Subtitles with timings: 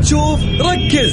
[0.00, 1.12] تشوف ركز.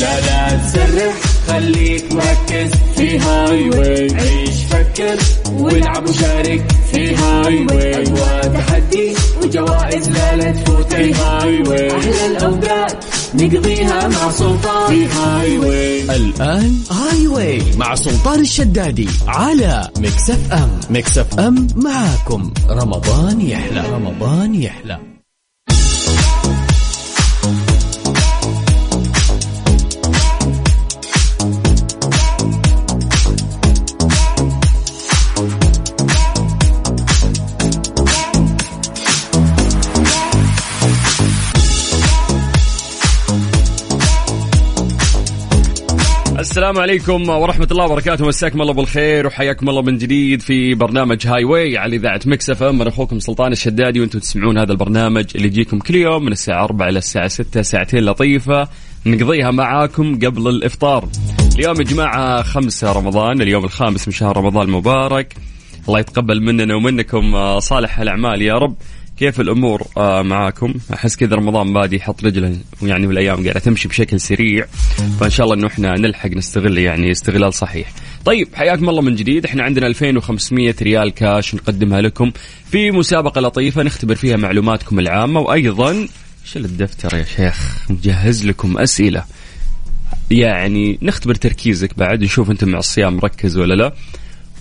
[0.00, 1.14] لا لا تسرح
[1.48, 2.70] خليك مركز.
[2.96, 5.16] في هاي واي عيش فكر.
[5.52, 10.92] والعب وشارك في هاي واي أجواء تحدي وجوائز لا لا تفوت.
[10.92, 13.04] في هاي واي أحلى الأوقات
[13.34, 14.88] نقضيها مع سلطان.
[14.88, 21.38] في هاي واي الآن هاي واي مع سلطان الشدادي على ميكس إف إم ميكس إف
[21.38, 22.52] إم معاكم.
[22.70, 23.82] رمضان يحلى.
[23.90, 25.13] رمضان يحلى.
[46.54, 48.26] السلام عليكم ورحمة الله وبركاته.
[48.26, 52.62] مساكم الله بالخير وحياكم الله من جديد في برنامج هاي واي على إذاعة مكس إف
[52.62, 52.80] إم.
[52.80, 56.88] أنا أخوكم سلطان الشدادي وأنتم تسمعون هذا البرنامج اللي يجيكم كل يوم من الساعة 4
[56.88, 58.68] إلى الساعة 6 ساعتين لطيفة.
[59.06, 61.08] نقضيها معاكم قبل الإفطار.
[61.58, 65.34] اليوم يا جماعة 5 رمضان اليوم الخامس من شهر رمضان المبارك.
[65.88, 68.76] الله يتقبل مننا ومنكم آه، صالح الأعمال يا رب.
[69.18, 74.20] كيف الأمور؟ آه معاكم؟ أحس كذا رمضان بادي يحط رجله يعني والايام قاعدة تمشي بشكل
[74.20, 74.66] سريع.
[75.20, 77.92] فإن شاء الله إنه إحنا نلحق نستغل يعني استغلال صحيح.
[78.24, 79.44] طيب حياكم الله من جديد.
[79.44, 82.32] إحنا عندنا 2500 ريال كاش نقدمها لكم
[82.70, 85.40] في مسابقة لطيفة نختبر فيها معلوماتكم العامة.
[85.40, 86.08] وأيضا
[86.44, 89.24] شيل الدفتر يا شيخ؟ مجهز لكم أسئلة.
[90.30, 93.92] يعني نختبر تركيزك بعد نشوف انت مع الصيام مركز ولا لا.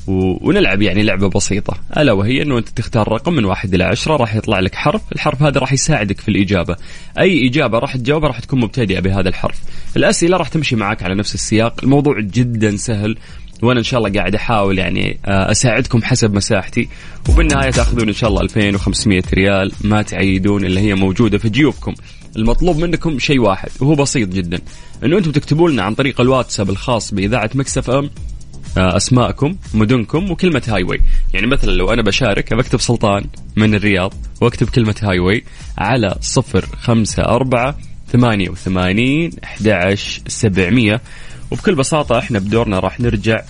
[0.07, 1.77] ونلعب يعني لعبة بسيطة.
[1.97, 5.01] ألا وهي إنه أنت تختار رقم من واحد إلى عشرة راح يطلع لك حرف.
[5.11, 6.75] الحرف هذا راح يساعدك في الإجابة.
[7.19, 9.59] أي إجابة راح تجاوبها راح تكون مبتدئة بهذا الحرف.
[9.97, 11.79] الأسئلة راح تمشي معك على نفس السياق.
[11.83, 13.17] الموضوع جدا سهل
[13.61, 16.89] وأنا إن شاء الله قاعد أحاول يعني آه، أساعدكم حسب مساحتي.
[17.29, 21.93] وبالنهاية تأخذون إن شاء الله 2500 ريال ما تعيدون اللي هي موجودة في جيوبكم.
[22.35, 24.59] المطلوب منكم شيء واحد وهو بسيط جدا
[25.03, 28.09] إنه أنتم تكتبوا لنا عن طريق الواتساب الخاص بإذاعة مكس إف إم
[28.77, 30.99] أسماءكم مدنكم وكلمة هاي واي
[31.33, 33.23] يعني مثلا لو أنا بشارك بكتب سلطان
[33.55, 35.43] من الرياض وأكتب كلمة هاي واي
[35.77, 37.77] على صفر خمسة أربعة
[38.13, 39.95] ثمانية وثمانين أحد
[40.27, 41.01] سبعمية.
[41.51, 43.41] وبكل بساطة إحنا بدورنا راح نرجع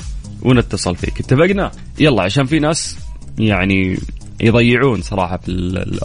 [0.42, 1.20] ونتصل فيك.
[1.20, 2.98] اتفقنا؟ يلا عشان في ناس
[3.40, 4.00] يعني
[4.42, 5.50] يضيعون صراحة في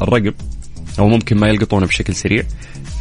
[0.02, 0.32] الرقم
[0.98, 2.44] أو ممكن ما يلقطونه بشكل سريع.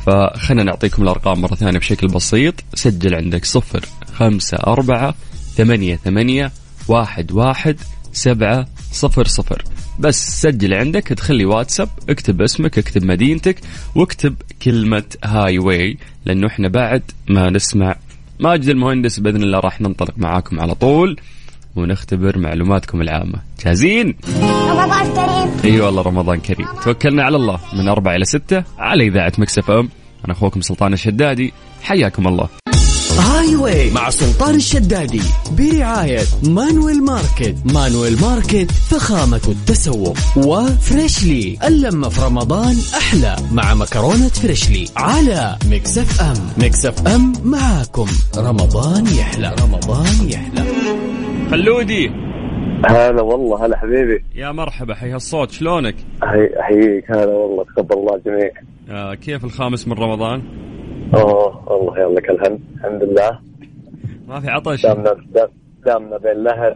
[0.05, 2.53] فخلنا نعطيكم الأرقام مرة ثانية بشكل بسيط.
[2.73, 5.15] سجل عندك صفر خمسة أربعة
[5.57, 6.51] ثمانية ثمانية
[6.87, 7.77] واحد واحد
[8.13, 9.63] سبعة صفر صفر.
[9.99, 13.59] بس سجل عندك ادخل لي واتساب اكتب اسمك اكتب مدينتك
[13.95, 17.95] واكتب كلمة هاي واي لأنه إحنا بعد ما نسمع
[18.39, 21.19] ماجد المهندس بإذن الله راح ننطلق معاكم على طول
[21.75, 23.39] ونختبر معلوماتكم العامة.
[23.65, 24.15] جاهزين؟
[24.69, 25.73] رمضان كريم.
[25.73, 26.67] اي والله رمضان كريم.
[26.83, 27.59] توكلنا على الله.
[27.73, 29.89] من أربعة إلى ستة على إذاعة مكس إف إم.
[30.25, 31.53] أنا أخوكم سلطان الشدادي.
[31.81, 32.49] حياكم الله.
[33.19, 35.21] Highway مع سلطان الشدادي
[35.57, 37.55] برعاية Manuel Market.
[37.73, 41.57] Manuel Market فخامة التسوق و Freshly.
[41.67, 46.65] اللمة في رمضان أحلى مع مكرونة Freshly على Mix FM.
[46.65, 48.07] Mix FM معاكم.
[48.37, 49.55] رمضان يحلى.
[49.61, 50.63] رمضان يحلى.
[51.51, 52.09] خلودي.
[52.89, 54.23] هلا والله هلا حبيبي.
[54.35, 58.51] يا مرحبا حي هالصوت شلونك؟ احييك هلا والله تقبل الله جميع
[58.89, 60.41] آه كيف الخامس من رمضان؟
[61.13, 63.39] أوه والله يلا لك الحمد الحمد لله.
[64.27, 64.81] ما في عطش.
[64.85, 65.15] دامنا
[65.85, 66.75] دامنا بين الاهل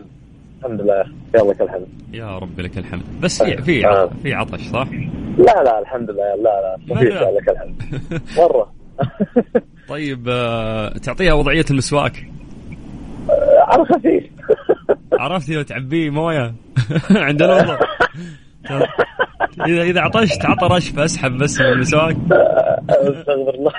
[0.59, 1.06] الحمد لله.
[1.36, 3.03] يلا لك الحمد يا رب لك الحمد.
[3.22, 4.09] بس في في آه.
[4.24, 4.88] في عطش صح؟
[5.38, 6.36] لا لا الحمد لله.
[6.36, 8.02] لا لا ما في لك الحمد
[8.38, 8.72] مرة.
[9.90, 12.25] طيب آه، تعطيها وضعية المسواك.
[13.30, 14.24] آه، على خفيف.
[15.14, 16.53] عرفت لو تعبيه موية؟
[17.28, 17.78] عند الوضوء
[19.68, 22.18] اذا إذا عطشت عطى رشف أسحب بس من المسواك.
[22.90, 23.72] أستغفر الله.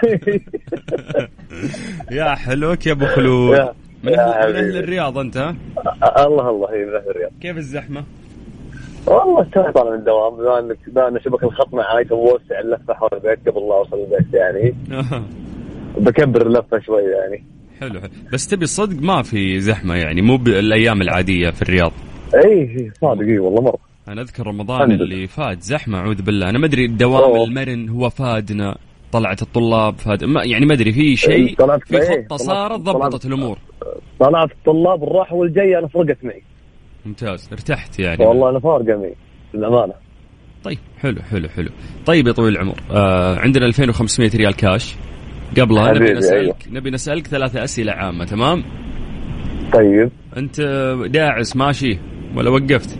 [2.18, 3.68] يا حلوك يا أبو خلود.
[4.02, 5.56] من, أهل الرياض أنت ها؟
[6.26, 7.30] الله الله هي من أهل الرياض.
[7.40, 8.04] كيف الزحمة؟
[9.06, 13.10] والله توي طالع من الدوام بما انك بما ان شبك الخط معاي توسع اللفة حول
[13.12, 14.74] البيت قبل لا اوصل البيت يعني
[15.98, 17.44] بكبر اللفة شوي يعني.
[17.80, 18.10] حلو حلو.
[18.32, 21.92] بس تبي صدق ما في زحمة يعني مو بالأيام العادية في الرياض.
[22.34, 23.91] اي صادق اي والله مرة.
[24.08, 26.50] أنا أذكر رمضان اللي فات زحمة أعوذ بالله.
[26.50, 27.44] أنا ما أدري الدوام أوه.
[27.44, 28.76] المرن هو فادنا
[29.12, 31.56] طلعت الطلاب فاد ما يعني ما أدري في شيء
[31.86, 33.58] في خطة صارت ضبطت الأمور.
[34.20, 36.42] طلعت الطلاب الراحه والجايه أنا فرقت معي.
[37.06, 38.26] ممتاز ارتحت يعني.
[38.26, 39.14] والله أنا فارقة معي
[39.54, 39.94] للأمانة.
[40.64, 41.70] طيب حلو حلو حلو.
[42.06, 44.94] طيب يا طويل العمر آه عندنا 2500 ريال كاش.
[45.60, 46.56] قبلها نبي نسالك أيوه.
[46.70, 48.64] نبي نسألك ثلاثة أسئلة عامة تمام؟
[49.72, 50.10] طيب.
[50.36, 50.60] أنت
[51.06, 51.98] داعس ماشي
[52.36, 52.98] ولا وقفت؟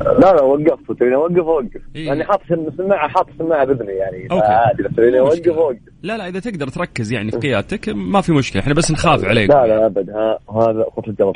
[0.00, 2.06] لا لا وقفت تبيني اوقف اوقف إيه.
[2.06, 2.40] يعني حاط
[2.76, 4.28] سماعه حاط سماعه باذني يعني.
[4.30, 5.48] عادي بس تبيني اوقف.
[5.48, 8.62] اوقف لا لا إذا تقدر تركز يعني في قيادتك ما في مشكلة.
[8.62, 9.50] إحنا بس نخاف عليك.
[9.50, 10.10] لا لا أبد.
[10.50, 11.34] هذا خط الجواب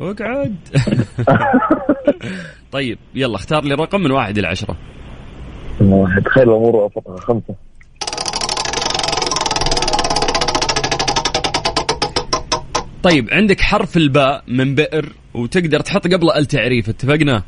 [0.00, 0.56] أقعد.
[2.72, 4.76] طيب يلا اختار لي رقم من واحد إلى عشرة.
[5.80, 6.22] واحد.
[6.22, 7.54] تخيل الأمور ابسطها خمسة.
[13.02, 17.42] طيب عندك حرف الباء من بئر وتقدر تحط قبله التعريف اتفقنا؟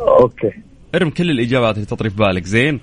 [0.00, 0.50] okay.
[0.94, 2.80] ارم كل الإجابات اللي تطري في بالك زين؟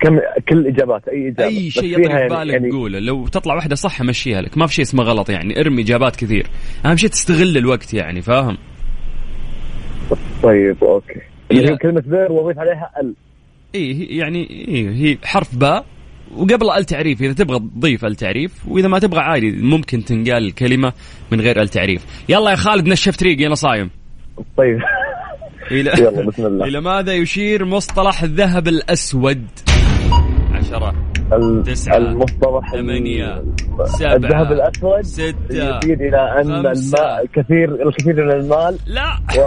[0.00, 0.18] كم
[0.48, 1.44] كل الإجابات أي إجابة.
[1.44, 2.98] أي شيء يطري في يعني- بالك يعني قوله.
[2.98, 5.60] لو تطلع واحدة صح امشيها لك ما في شيء اسمه غلط يعني.
[5.60, 6.46] ارمي إجابات كثير.
[6.86, 8.56] أهم شيء تستغل الوقت يعني فاهم؟
[10.42, 11.20] طيب okay.
[11.52, 13.14] هي كلمة بير وأضيف عليها ال.
[13.74, 15.84] اي هي- يعني إيه هي حرف باء
[16.36, 20.92] وقبل التعريف إذا تبغى تضيف التعريف وإذا ما تبغى عادي ممكن تنقال الكلمة
[21.32, 22.06] من غير التعريف.
[22.28, 23.90] يلا يا خالد نشف طريقي أنا صايم.
[24.56, 24.78] طيب.
[25.72, 26.64] إلى يلا بسم الله.
[26.66, 29.46] إلى ماذا يشير مصطلح الذهب الأسود؟
[30.52, 30.94] عشرة
[31.66, 33.42] تسعة، المصطلح ال- ثمانية،
[33.84, 36.98] سبعة، الذهب الأسود ستة، يفيد إلى أن خمسة.
[36.98, 39.12] الماء كثير الكثير من المال لا.
[39.38, 39.40] و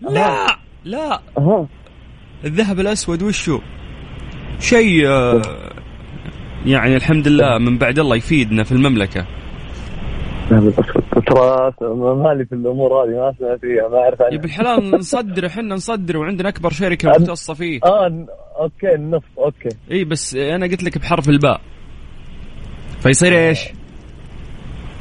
[0.14, 0.46] لا
[0.84, 1.20] لا.
[2.44, 3.60] الذهب الأسود وشو؟
[4.60, 5.42] شيء آه،
[6.66, 9.26] يعني الحمد لله من بعد الله يفيدنا في المملكة.
[10.52, 11.72] الاسود ترى
[12.14, 16.16] مالي في الأمور هذه ما أسمع فيها ما أعرف يا عنها بالحلال نصدر إحنا نصدر
[16.16, 17.80] وعندنا أكبر شركة مختصة فيه.
[17.84, 18.26] آه
[18.60, 19.68] أوكي النص أوكي.
[19.90, 21.60] إي بس أنا قلت لك بحرف الباء.
[23.00, 23.60] فيصير إيش؟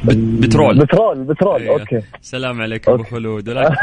[0.05, 0.79] بت- بترول.
[0.79, 1.79] بترول بترول أيوة.
[1.79, 2.01] أوكي.
[2.21, 3.09] سلام عليك أبو أوكي.
[3.11, 3.49] خلود.
[3.49, 3.75] ولكن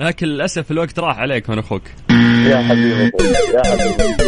[0.00, 1.82] لكن للأسف الوقت راح عليك من أخوك.
[2.46, 3.10] يا حبيبي
[3.54, 4.22] يا حبيبي.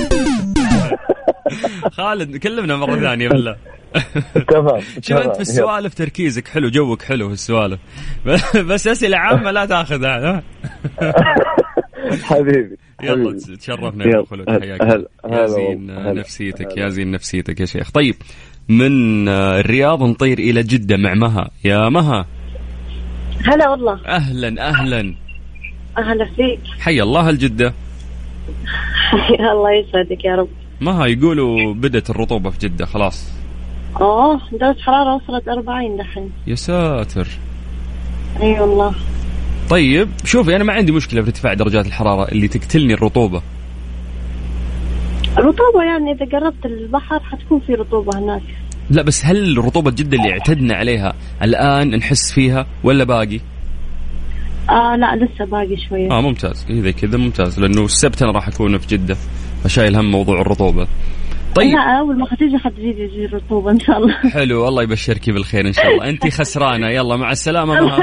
[1.96, 3.56] خالد كلمنا مرة ثانية بالله.
[4.48, 5.16] تمام شوف.
[5.18, 7.80] أنت في السوالف تركيزك حلو جوك حلو في السوالف.
[8.70, 10.42] بس أسئلة عامة لا تاخذها ها؟
[12.24, 13.38] حبيبي يلا.
[13.60, 15.86] تشرفنا يا خلود حياك يا زين.
[16.14, 17.90] نفسيتك يا زين نفسيتك يا شيخ.
[17.90, 18.14] طيب
[18.68, 21.50] من آه، الرياض نطير إلى جدة مع مها.
[21.64, 22.26] يا مها.
[23.46, 24.00] هلا والله.
[24.06, 25.14] أهلا أهلا.
[25.98, 26.60] أهلا فيك.
[26.80, 27.74] حي الله الجدة.
[29.52, 30.48] الله يسعدك يا رب.
[30.80, 33.30] مها يقولوا بدت الرطوبة في جدة خلاص.
[34.00, 36.30] أوه درجة حرارة وصلت 40 دحين.
[36.46, 37.28] يا ساتر.
[38.42, 38.94] أي والله.
[39.70, 43.42] طيب شوفي أنا ما عندي مشكلة في ارتفاع درجات الحرارة اللي تقتلني الرطوبة.
[45.38, 48.42] الرطوبة يعني إذا قربت البحر حتكون في رطوبة هناك.
[48.90, 53.40] لا بس هل رطوبه جده اللي اعتدنا عليها الآن نحس فيها ولا باقي؟
[54.70, 56.10] آه لا لسه باقي شوية.
[56.10, 56.66] آه ممتاز.
[56.70, 59.16] اذا كذا ممتاز لأنه السبت أنا راح أكون في جدة
[59.64, 60.86] فشايل هم موضوع الرطوبة.
[61.54, 61.74] طيب.
[61.74, 62.26] لا أول ما
[62.64, 64.14] حتزيد يجي رطوبة إن شاء الله.
[64.14, 66.08] حلو الله يبشرك بالخير إن شاء الله.
[66.08, 66.88] انت خسرانة.
[66.88, 67.98] يلا مع السلامة مها.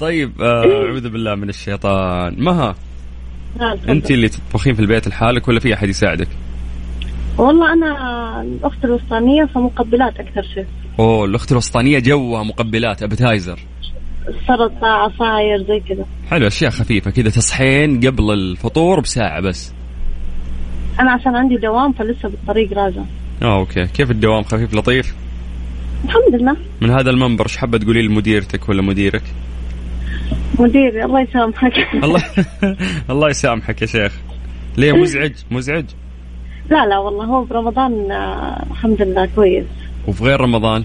[0.00, 2.36] طيب آه، أعوذ بالله من الشيطان.
[2.38, 2.74] مها.
[3.88, 6.28] انت اللي تطبخين في البيت لحالك ولا في أحد يساعدك؟
[7.38, 10.66] والله أنا الأخت الوسطانية فمقبلات أكثر شيء.
[10.98, 13.58] أوه الأخت الوسطانية جوها مقبلات appetizer.
[14.48, 16.06] سلطة عصاير زي كذا.
[16.30, 19.74] حلو أشياء خفيفة كذا تصحين قبل الفطور بساعة بس.
[21.00, 23.02] أنا عشان عندي دوام فلسه بالطريق راجع.
[23.42, 23.86] آه okay.
[23.86, 25.14] كيف الدوام؟ خفيف؟ لطيف؟
[26.04, 26.56] الحمد لله.
[26.80, 29.22] من هذا المنبر إيش حابة تقولي لمديرتك ولا مديرك؟
[30.58, 31.72] مديري الله يسامحك.
[32.04, 32.22] الله
[33.10, 34.12] الله يسامحك يا شيخ.
[34.76, 35.84] ليه مزعج؟ مزعج؟
[36.70, 39.64] لا لا والله هو برمضان آه، الحمد لله كويس.
[40.08, 40.84] وفي غير رمضان؟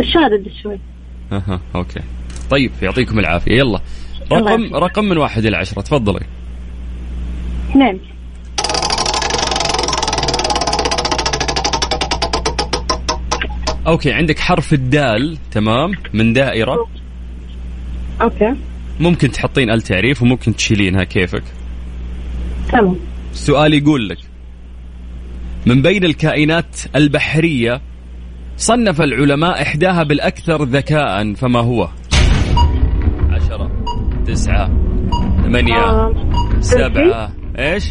[0.00, 0.78] شادد شوي.
[1.32, 2.00] أها أوكي.
[2.50, 3.52] طيب يعطيكم العافية.
[3.52, 3.80] يلا.
[4.32, 4.72] الله رقم يعافيك.
[4.74, 5.82] رقم من واحد إلى عشرة.
[5.82, 6.20] تفضلي.
[7.70, 8.00] اثنين.
[13.86, 16.88] okay عندك حرف الدال تمام من دائرة.
[18.22, 18.54] okay.
[19.00, 21.42] ممكن تحطين التعريف وممكن تشيلينها كيفك.
[22.72, 22.96] تمام.
[23.32, 24.18] السؤال يقول لك
[25.66, 27.80] من بين الكائنات البحرية
[28.56, 31.88] صنف العلماء إحداها بالأكثر ذكاء فما هو؟
[33.30, 33.70] عشرة
[34.26, 34.66] تسعة
[35.42, 36.14] ثمانية آه،
[36.60, 37.90] سبعة إيش؟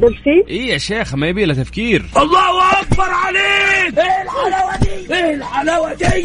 [0.00, 2.04] دلفين إيه يا شيخ ما يبي له تفكير.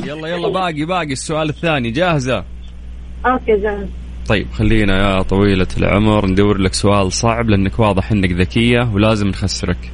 [0.06, 1.12] يلا يلا باقي باقي.
[1.12, 2.44] السؤال الثاني جاهزة؟
[3.26, 3.88] أوكي جاهز.
[4.28, 9.92] طيب خلينا يا طويلة العمر ندور لك سؤال صعب لأنك واضح أنك ذكية ولازم نخسرك.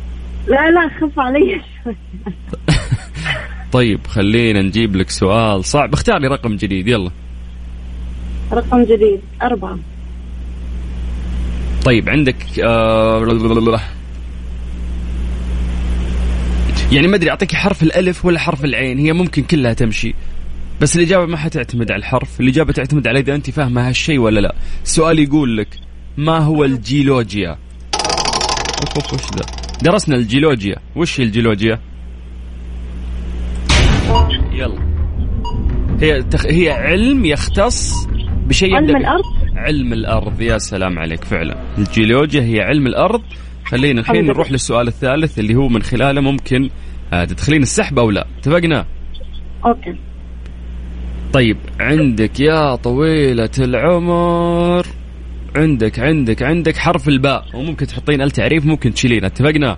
[0.48, 1.62] لا لا خف علي.
[1.84, 1.96] شوي
[3.74, 5.94] طيب خلينا نجيب لك سؤال صعب.
[5.94, 7.12] اختاري رقم جديد يلا.
[8.54, 9.80] رقم جديد أربعة.
[11.86, 13.38] طيب عندك آه
[16.92, 20.14] يعني ما أدري أعطيك حرف الألف ولا حرف العين هي ممكن كلها تمشي.
[20.82, 24.56] بس الإجابة ما حتعتمد على الحرف الإجابة تعتمد على إذا أنت فاهمة هالشيء ولا لا.
[24.84, 25.68] السؤال يقول لك
[26.18, 27.58] ما هو الجيولوجيا؟
[28.80, 29.46] أوف أوف وش ذا؟
[29.82, 30.76] درسنا الجيولوجيا.
[30.96, 31.80] وش هي الجيولوجيا؟
[34.52, 34.80] يلا.
[36.02, 36.46] هي تخ...
[36.46, 38.08] هي علم يختص
[38.51, 39.24] بشيء علم الأرض؟
[39.55, 41.55] علم الأرض يا سلام عليك فعلا.
[41.77, 43.22] الجيولوجيا هي علم الأرض.
[43.65, 44.25] خلينا الحين.
[44.25, 46.70] نروح للسؤال الثالث اللي هو من خلاله ممكن
[47.13, 48.27] آه، تدخلين السحب أو لا.
[48.39, 48.86] اتفقنا؟
[49.66, 49.96] okay.
[51.34, 54.86] طيب عندك يا طويلة العمر
[55.55, 59.77] عندك عندك عندك حرف الباء وممكن تحطين التعريف ممكن تشيلينها اتفقنا؟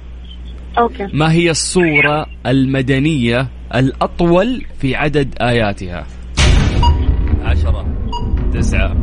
[0.78, 1.08] okay.
[1.14, 6.06] ما هي السورة المدنية الأطول في عدد آياتها؟
[8.54, 8.94] تسعة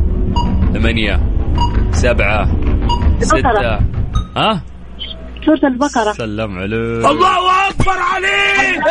[0.73, 1.19] ثمانية
[1.91, 2.47] سبعة
[3.21, 3.79] ستة.
[4.37, 4.63] ها؟
[5.45, 6.11] سورة البقرة.
[6.11, 7.05] سلم عليك.
[7.05, 8.83] الله أكبر عليك.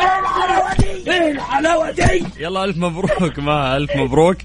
[1.09, 3.39] إيه الحلاوة دي يلا ألف مبروك.
[3.39, 4.37] ما ألف مبروك.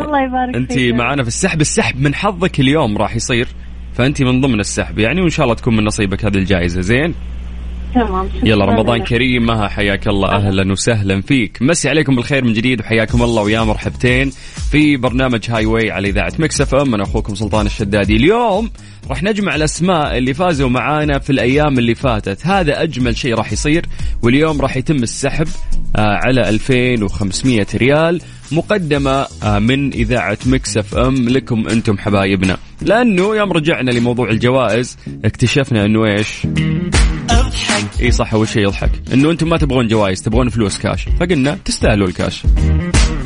[0.00, 0.94] الله يبارك أنت فيك.
[0.94, 1.60] معنا في السحب.
[1.60, 3.48] السحب من حظك اليوم راح يصير
[3.94, 4.98] فأنت من ضمن السحب.
[4.98, 6.80] يعني وإن شاء الله تكون من نصيبك هذه الجائزة.
[6.80, 7.14] زين؟
[7.94, 9.04] تمام يلا رمضان.
[9.04, 11.58] كريم مها حياك الله أهلا وسهلا فيك.
[11.60, 14.30] مسي عليكم بالخير من جديد وحياكم الله ويا مرحبتين
[14.70, 18.16] في برنامج Highway على إذاعة Mix FM أنا أخوكم سلطان الشدادي.
[18.16, 18.70] اليوم
[19.10, 22.46] راح نجمع الأسماء اللي فازوا معانا في الأيام اللي فاتت.
[22.46, 23.86] هذا أجمل شيء راح يصير
[24.22, 25.48] واليوم راح يتم السحب
[25.96, 28.20] آه، على 2500 ريال
[28.52, 32.56] مقدمة آه، من إذاعة Mix FM لكم أنتم حبايبنا.
[32.82, 36.46] لأنه يوم رجعنا لموضوع الجوائز اكتشفنا أنه إيش؟
[38.02, 38.90] إي صح أول شيء يضحك.
[39.12, 42.42] إنه أنتم ما تبغون جوائز تبغون فلوس كاش فقلنا تستاهلوا الكاش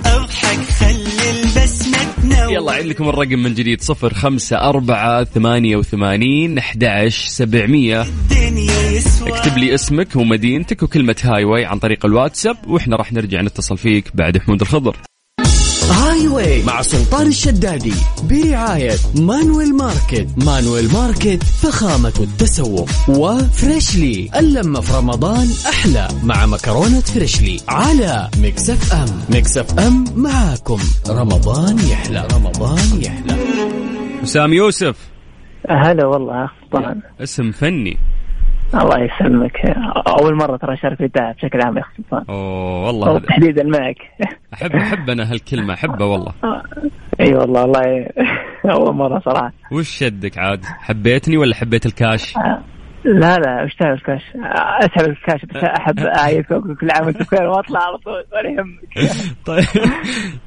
[0.06, 6.58] أضحك خلي البسمة تنور يلا عيد لكم الرقم من جديد صفر خمسة أربعة ثمانية وثمانين
[6.58, 8.06] أحد سبعمية.
[9.26, 14.38] اكتب لي اسمك ومدينتك وكلمة Highway عن طريق الواتساب وإحنا راح نرجع نتصل فيك بعد
[14.38, 14.96] حمود الخضر.
[15.90, 17.94] Highway مع سلطان الشدادي.
[18.22, 20.26] برعاية Manuel Market.
[20.36, 22.88] Manuel Market فخامة التسوق.
[23.08, 24.30] و Freshly.
[24.36, 27.60] اللمة في رمضان أحلى مع مكرونة Freshly.
[27.68, 29.06] على Mix FM.
[29.30, 30.78] Mix FM معاكم.
[31.08, 32.28] رمضان يحلى.
[32.34, 33.36] رمضان يحلى.
[34.22, 34.96] وسام يوسف.
[35.70, 37.98] هلا والله طبعا اسم فني.
[38.82, 39.56] الله يسلمك.
[40.20, 42.24] أول مرة ترى أشارك في الدعم بشكل عام يا أخي سلطان.
[42.28, 43.18] أوه والله.
[43.18, 43.96] تحديدا معك.
[44.54, 46.32] احب أحب أنا هالكلمة أحبها والله.
[47.20, 48.10] أي والله والله ي-
[48.70, 49.52] أول مرة صراحة.
[49.72, 52.34] وش شدك عاد؟ حبيتني ولا حبيت الكاش؟
[53.04, 54.22] لا لا اشتغل الكاش؟
[54.80, 59.12] أسحب الكاش بس أحب اعيش واقول كل عام وأنت بخير وأطلع على طول ولا يهمك.
[59.46, 59.64] طيب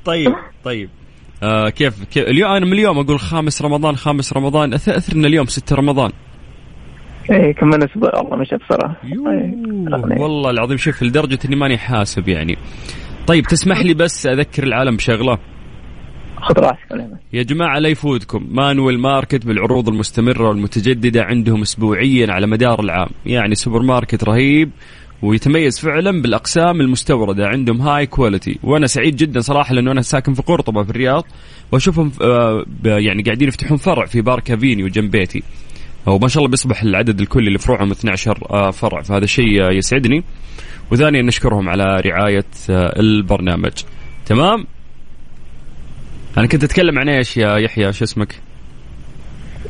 [0.06, 0.90] طيب طيب.
[1.44, 4.74] آه كيف, كيف؟ اليوم أنا من اليوم أقول خامس رمضان خامس رمضان.
[4.74, 6.12] أثرنا اليوم 6 رمضان.
[7.32, 8.16] اي كمان أسبوع.
[8.16, 10.22] والله مشى بسرعة إيه.
[10.22, 12.58] والله العظيم شوف لدرجة إني ماني حاسب يعني.
[13.28, 15.38] طيب تسمح لي بس أذكر العالم بشغلة؟
[16.42, 17.08] خذ راحتك.
[17.34, 18.48] يا جماعة لا يفوتكم.
[18.52, 23.10] Manuel Market بالعروض المستمرة والمتجددة عندهم أسبوعيا على مدار العام.
[23.26, 24.72] يعني سوبر ماركت رهيب
[25.22, 27.48] ويتميز فعلا بالأقسام المستوردة.
[27.48, 31.24] عندهم high quality وأنا سعيد جدا صراحة لأنه أنا ساكن في قرطبة في الرياض.
[31.72, 35.44] وأشوفهم آه، يعني قاعدين يفتحون فرع في Park Avenue جنب بيتي.
[36.08, 40.24] وما شاء الله بيصبح العدد الكلي لفروعهم 12 آه، فرع فهذا شيء آه، يسعدني
[40.92, 43.72] وثانيا نشكرهم على رعاية آه، البرنامج
[44.26, 44.68] تمام
[46.38, 48.36] أنا كنت أتكلم عن إيش يا يحيى شو اسمك؟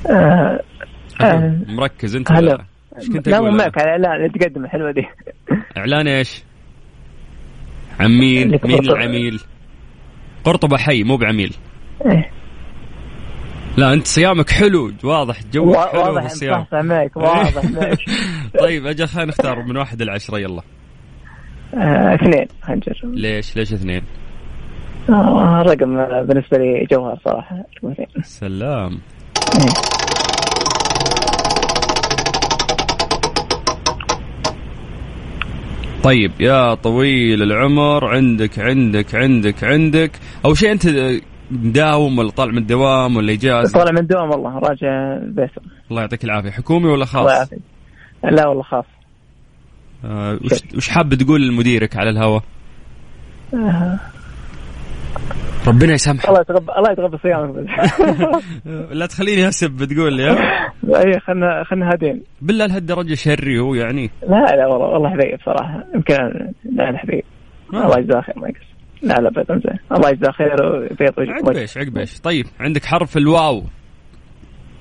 [0.10, 0.60] آه،
[1.22, 2.65] آه، مركز أنت هلا.
[2.98, 5.08] إيش كنت لا أنا؟ معك على اللي تقدم الحلوة دي
[5.77, 6.44] إعلان إيش؟
[8.00, 8.79] عميل مين.
[8.79, 9.39] العميل؟
[10.44, 11.53] قرطبة حي مو بعميل
[12.06, 12.32] إيه.
[13.77, 17.98] لا أنت صيامك حلو واضح وا- حلو واضح الصيام معك واضح معك
[18.62, 20.62] طيب أجل خلينا نختار من واحد لعشرة يلا.
[21.74, 23.13] آه، اثنين خلينا نجرب.
[23.15, 24.01] ليش؟ ليش اثنين؟
[25.10, 28.07] آه، رقم آه، بالنسبة لي جوهر صراحة رقم اثنين.
[28.24, 29.00] سلام.
[36.03, 40.12] طيب يا طويل العمر عندك عندك عندك عندك.
[40.46, 40.88] أول شيء أنت
[41.51, 45.49] مداوم ولا طالع من الدوام ولا اجازه طالع من الدوام والله راجع البيت
[45.91, 46.51] الله يعطيك العافية.
[46.51, 47.59] حكومي ولا الله خاص يعافيك.
[48.23, 48.85] لا والله خاص.
[50.05, 52.43] آه وش, وش حاب تقول لمديرك على الهواء؟
[53.53, 53.99] آه،
[55.67, 56.29] ربنا يسامحك.
[56.29, 57.69] الله يتقبل الله يتقبل صيامك.
[58.99, 60.31] لا تخليني اسب تقول لي؟
[61.05, 62.23] اي خلنا خلنا هادين.
[62.41, 64.09] بالله لهالدرجه شري هو يعني.
[64.29, 66.15] لا لا والله والله حبيب صراحة يمكن
[66.75, 67.23] لا لا حبيب
[67.73, 67.85] آه.
[67.85, 68.76] الله يجزاه خير ما يقصر.
[69.01, 69.79] لا لا بيت زين.
[69.91, 71.57] الله يجزاه خير ويبيض وجه عقب.
[71.57, 73.63] إيش عقب إيش طيب عندك حرف الواو.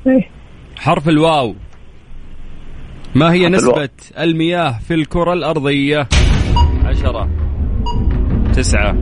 [0.07, 0.31] إيه.
[0.77, 1.55] حرف الواو.
[3.15, 3.89] ما هي نسبة الواو.
[4.19, 6.09] المياه في الكرة الأرضية؟
[6.85, 7.29] عشرة
[8.55, 8.97] تسعة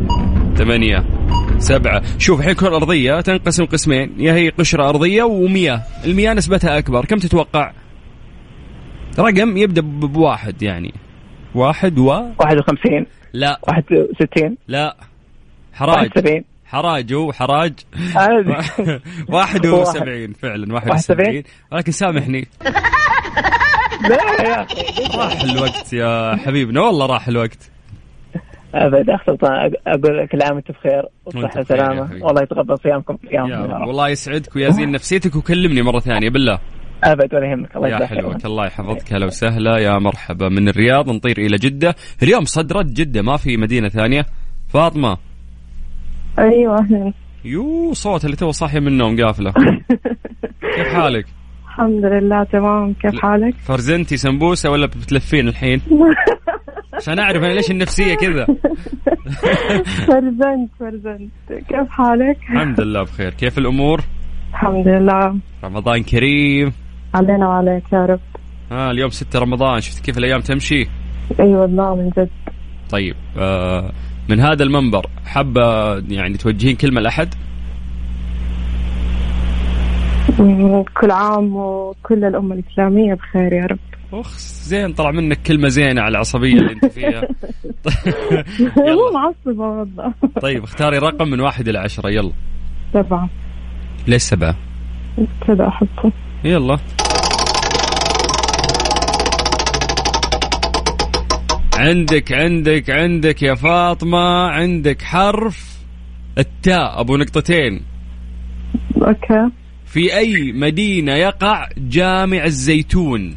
[0.54, 1.04] ثمانية
[1.59, 2.02] سبعة.
[2.18, 4.14] شوف الحين كرة أرضية تنقسم قسمين.
[4.18, 5.83] يا هي قشرة أرضية ومياه.
[6.04, 7.04] المياه نسبتها أكبر.
[7.04, 7.73] كم تتوقع؟
[9.18, 10.94] رقم يبدأ بواحد يعني.
[11.54, 13.59] واحد و 51 لا.
[13.62, 14.97] 61 لا.
[15.73, 16.11] حراج.
[16.17, 17.73] 71 حراج هو حراج.
[18.17, 18.55] عادي.
[19.35, 21.45] واحد وسبعين فعلا واحد وسبعين.
[21.73, 22.41] ولكن سامحني.
[24.11, 25.19] لا يا أخي.
[25.19, 27.71] راح الوقت يا حبيبنا والله راح الوقت.
[28.75, 32.25] أبد اخ سلطان أقول لك كل عام وأنت بخير وصحه وسلامة.
[32.25, 33.43] والله يتقبل صيامكم يا
[33.87, 36.59] والله يسعدك ويزين نفسيتك وكلمني مرة ثانية بالله.
[37.05, 37.77] أبد ولا يهمك.
[37.77, 38.45] الله يا حلوك.
[38.47, 39.13] الله يحفظك.
[39.13, 39.79] هلا وسهلا.
[39.79, 40.49] يا مرحبا.
[40.49, 41.95] من الرياض نطير إلى جدة.
[42.23, 43.23] اليوم صدرت جدة.
[43.23, 44.27] ما في مدينة ثانية.
[44.69, 45.17] فاطمة.
[46.39, 47.13] أيوه
[47.45, 49.25] يو صوت اللي تو صاحية من النوم.
[49.25, 49.53] قافلة.
[50.77, 51.27] كيف حالك؟
[51.65, 52.93] الحمد لله تمام.
[52.93, 55.81] كيف حالك؟ فرزنتي سمبوسة ولا بتلفين الحين؟
[56.95, 58.47] عشان أعرف أنا ليش النفسية كذا.
[60.09, 61.31] فرزنت فرزنت.
[61.49, 63.31] كيف حالك؟ الحمد لله بخير.
[63.31, 64.01] كيف الأمور؟
[64.51, 65.39] الحمد لله.
[65.65, 66.73] رمضان كريم.
[67.14, 68.21] علينا وعليك يا رب.
[68.73, 69.80] آه اليوم 6 رمضان.
[69.80, 70.88] شفت كيف الأيام تمشي؟
[71.40, 72.28] اي والله من جد.
[72.90, 73.92] طيب آه
[74.28, 77.35] من هذا المنبر حابة يعني توجهين كلمة لأحد؟
[80.38, 83.78] مم، كل عام وكل الأمة الإسلامية بخير يا رب.
[84.12, 87.21] أخ زين طلع منك كلمة زينة على العصبية اللي أنت فيها.
[88.76, 90.12] مو معصبة والله.
[90.42, 92.11] طيب اختاري رقم من واحد إلى عشرة.
[92.11, 92.33] يلا.
[92.94, 93.28] سبعة.
[94.06, 94.56] ليش سبعة؟
[95.47, 96.12] كذا أحطه
[96.44, 96.78] يلا.
[101.78, 105.78] عندك عندك عندك يا فاطمة عندك حرف
[106.38, 107.83] التاء أبو نقطتين.
[108.97, 109.50] okay.
[109.87, 113.37] في أي مدينة يقع جامع الزيتونة؟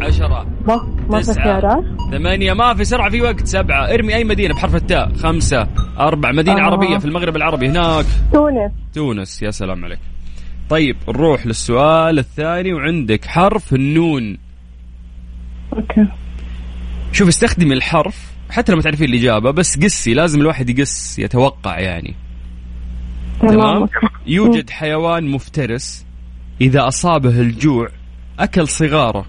[0.00, 3.94] عشرة ما ما في خيارات ثمانية ما في سرعة في وقت سبعة.
[3.94, 5.12] ارمي أي مدينة بحرف التاء.
[5.14, 6.62] خمسة أربع مدينة آه.
[6.62, 8.06] عربية في المغرب العربي هناك.
[8.32, 8.72] تونس.
[8.94, 9.98] تونس يا سلام عليك.
[10.68, 14.38] طيب نروح للسؤال الثاني وعندك حرف النون.
[15.72, 16.06] أوكي.
[17.12, 22.14] شوف استخدمي الحرف حتى لو ما تعرفين الإجابة بس قسي لازم الواحد يقس يتوقع يعني.
[23.40, 23.88] تمام.
[24.26, 26.06] يوجد حيوان مفترس
[26.60, 27.88] إذا أصابه الجوع
[28.38, 29.26] أكل صغاره.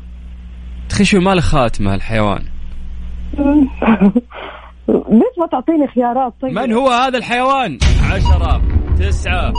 [0.90, 2.44] تخيل شو ما له خاتمة الحيوان.
[4.88, 6.52] ليش ما تعطيني خيارات؟ طيب.
[6.52, 7.78] من هو هذا الحيوان؟
[8.12, 8.62] عشرة
[9.00, 9.54] تسعة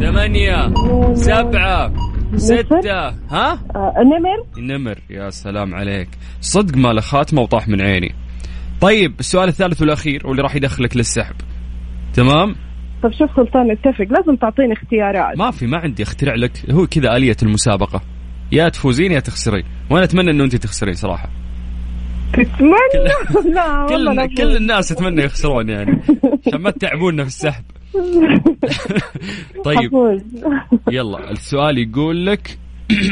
[0.00, 0.74] ثمانية
[1.14, 1.92] سبعة.
[2.36, 3.08] ستة.
[3.30, 6.08] ها؟ آه نمر؟ نمر يا سلام عليك.
[6.40, 8.14] صدق ما له خاتمة وطاح من عيني.
[8.80, 11.34] طيب السؤال الثالث والأخير واللي راح يدخلك للسحب.
[12.14, 12.54] تمام؟
[13.02, 14.04] طب شوف سلطان اتفق.
[14.10, 15.38] لازم تعطيني اختيارات.
[15.38, 16.70] ما في ما عندي اخترع لك.
[16.70, 18.00] هو كذا آلية المسابقة.
[18.52, 19.64] يا تفوزين يا تخسرين.
[19.90, 21.28] وأنا أتمنى إنه أنت تخسرين صراحة.
[22.32, 26.02] تتمنى؟ لا كل كل الناس تتمنى يخسرون يعني.
[26.46, 27.64] عشان ما تتعبونا في السحب.
[29.64, 30.20] طيب.
[30.90, 32.58] يلا السؤال يقول لك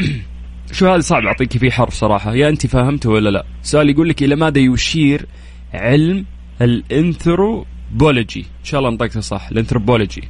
[0.71, 4.23] شو هذا صعب أعطيك فيه حرف صراحة؟ يا أنت فاهمته ولا لا؟ السؤال يقول لك
[4.23, 5.25] إلى ماذا يشير
[5.73, 6.25] علم
[6.61, 10.23] الانثروبولوجي؟ إن شاء الله نطقته صح الانثروبولوجي.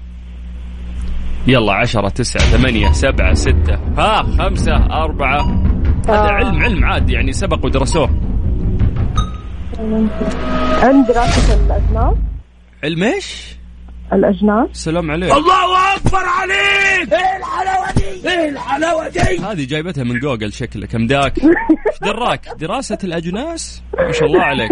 [1.48, 3.76] يلا عشرة تسعة ثمانية سبعة ستة.
[3.98, 5.42] ها خمسة أربعة.
[6.08, 6.32] هذا آه.
[6.32, 8.10] علم علم عادي يعني سبق ودرسوه.
[10.84, 12.16] عند دراسة الأجناس
[12.84, 13.56] علم إيش؟
[14.14, 14.70] الأجناس.
[14.74, 17.14] سلام عليك الله أكبر عليك!
[17.14, 22.98] إيه الحلاوة دي؟ إيه الحلاوة دي؟ هذه جايبتها من جوجل شكلك مداك إيش دراك؟ دراسة
[23.04, 24.72] الأجناس؟ ما شاء الله عليك.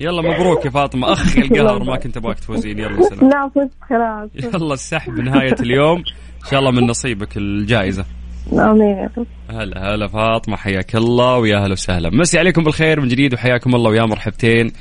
[0.00, 1.12] يلا مبروك يا فاطمة.
[1.12, 2.78] أخي القهر ما كنت أبغاك تفوزين.
[2.78, 3.28] يلا سلام.
[3.28, 4.30] نعم فزت خلاص.
[4.54, 5.98] يلا السحب نهايه اليوم.
[6.44, 8.04] إن شاء الله من نصيبك الجائزة.
[8.52, 12.10] رب هلا هلا فاطمة حياك الله ويا هلا وسهلا.
[12.10, 14.72] مسي عليكم بالخير من جديد وحياكم الله ويا مرحبتين.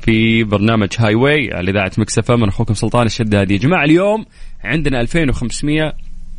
[0.00, 3.54] في برنامج Highway على اذاعه Mix FM من أخوكم سلطان الشدادي.
[3.54, 4.26] يا جماعة اليوم
[4.64, 5.92] عندنا 2500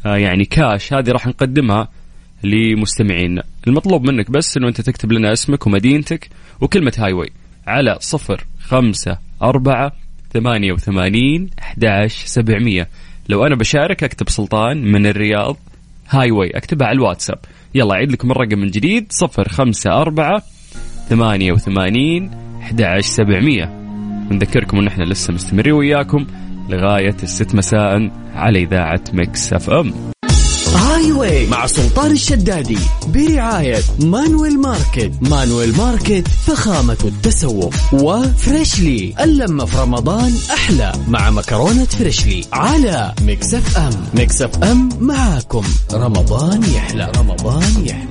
[0.06, 1.88] آه، يعني كاش هذه راح نقدمها
[2.44, 6.30] لمستمعينا المطلوب منك بس إنه أنت تكتب لنا اسمك ومدينتك
[6.62, 7.30] وكلمة Highway
[7.68, 9.92] على صفر خمسة أربعة
[10.34, 12.88] ثمانية وثمانين أحداش سبعمية.
[13.30, 15.58] لو أنا بشارك أكتب سلطان من الرياض
[16.10, 17.40] Highway أكتبها على الواتساب.
[17.76, 19.08] يلا أعيد لكم الرقم من جديد.
[19.10, 20.44] صفر خمسة أربعة
[21.10, 23.66] ثمانية وثمانين أحداش سبعمية.
[24.32, 26.26] نذكركم أن إحنا لسه مستمرين وياكم
[26.70, 29.94] لغاية الست مساء على إذاعة Mix FM.
[30.76, 32.78] Highway مع سلطان الشدادي
[33.08, 35.12] برعاية Manuel Market.
[35.22, 37.74] Manuel Market فخامة التسوق.
[37.94, 43.90] و Freshly اللمة في رمضان أحلى مع مكرونة Freshly على Mix FM.
[44.14, 45.64] Mix FM معاكم.
[45.94, 47.12] رمضان يحلى.
[47.18, 48.07] رمضان يحلى.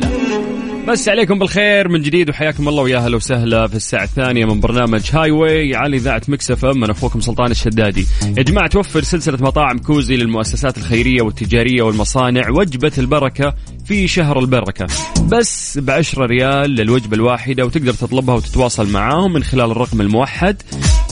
[0.87, 5.11] مسي عليكم بالخير من جديد وحياكم الله ويا أهلا وسهلا في الساعة الثانية من برنامج
[5.13, 8.07] Highway على إذاعة Mix FM من أخوكم سلطان الشدادي.
[8.37, 14.87] يا جماعة توفر سلسلة مطاعم كوزي للمؤسسات الخيرية والتجارية والمصانع وجبة البركة في شهر البركة.
[15.29, 20.63] بس ب 10 ريال للوجبة الواحدة وتقدر تطلبها وتتواصل معاهم من خلال الرقم الموحد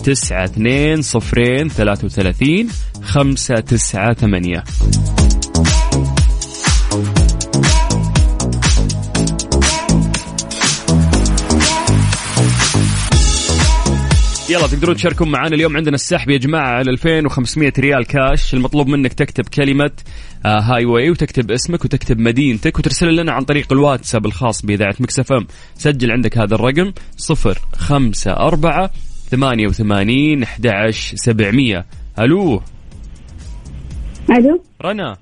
[0.01, 2.69] 92 صفرين 33
[3.03, 5.24] 598
[14.55, 19.13] يلا تقدرون تشاركون معنا اليوم عندنا السحب يا جماعة على 2500 ريال كاش المطلوب منك
[19.13, 19.91] تكتب كلمة
[20.47, 25.47] آه Highway وتكتب اسمك وتكتب مدينتك وترسل لنا عن طريق الواتساب الخاص بإذاعة Mix FM.
[25.75, 26.93] سجل عندك هذا الرقم
[27.31, 28.89] 054
[29.31, 31.85] 88 11 700
[32.19, 32.63] ألو؟
[34.31, 35.17] ألو؟ رنا؟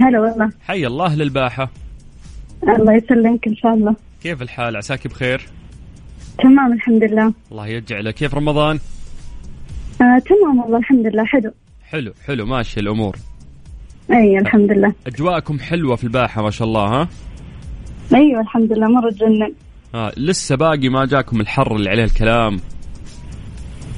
[0.00, 0.50] هلا والله.
[0.60, 1.70] حي الله للباحة.
[2.78, 3.96] الله يسلمك إن شاء الله.
[4.22, 5.61] كيف الحال؟ عساك بخير؟
[6.38, 7.32] تمام الحمد لله.
[7.52, 8.78] الله يجعله كيف رمضان؟
[10.00, 11.24] آه تمام والله الحمد لله.
[11.24, 11.52] حلو.
[11.84, 12.46] حلو حلو.
[12.46, 13.16] ماشي الأمور.
[14.10, 14.92] أي الحمد لله.
[15.06, 17.08] أجواءكم حلوة في الباحة ما شاء الله ها؟
[18.14, 18.86] أيوه الحمد لله.
[18.88, 19.52] مرة تجنن.
[19.94, 22.60] آه لسه باقي ما جاكم الحر اللي عليه الكلام؟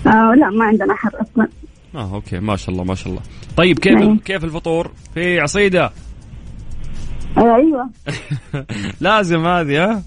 [0.07, 1.49] آه لا ما عندنا حر أصلا.
[1.95, 2.39] آه أوكي.
[2.41, 3.23] ما شاء الله ما شاء الله.
[3.57, 4.19] طيب كيف نعم.
[4.19, 5.93] كيف الفطور؟ في عصيدة؟
[7.39, 7.91] آه أيوه.
[9.01, 10.03] لازم هذه ها؟